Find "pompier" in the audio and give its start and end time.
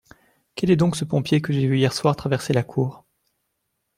1.05-1.41